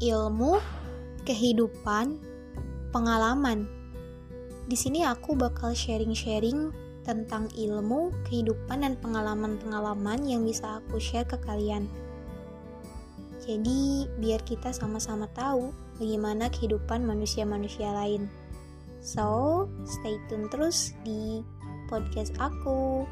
ilmu, 0.00 0.56
kehidupan, 1.28 2.16
pengalaman. 2.90 3.68
Di 4.66 4.76
sini 4.76 5.04
aku 5.04 5.36
bakal 5.36 5.76
sharing-sharing 5.76 6.72
tentang 7.04 7.52
ilmu, 7.52 8.12
kehidupan, 8.28 8.84
dan 8.84 8.94
pengalaman-pengalaman 9.00 10.24
yang 10.24 10.44
bisa 10.44 10.80
aku 10.80 10.96
share 10.96 11.28
ke 11.28 11.36
kalian. 11.44 11.88
Jadi, 13.40 14.04
biar 14.20 14.44
kita 14.44 14.72
sama-sama 14.72 15.28
tahu 15.32 15.72
bagaimana 15.96 16.52
kehidupan 16.52 17.04
manusia-manusia 17.04 17.92
lain. 17.92 18.28
So, 19.00 19.64
stay 19.88 20.20
tune 20.28 20.52
terus 20.52 20.92
di 21.04 21.40
podcast 21.88 22.36
aku. 22.36 23.08